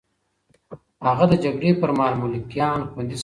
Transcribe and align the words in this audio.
هغه 1.07 1.25
د 1.31 1.33
جګړې 1.43 1.71
پر 1.81 1.89
مهال 1.97 2.13
ملکيان 2.23 2.79
خوندي 2.91 3.15
ساتل. 3.15 3.19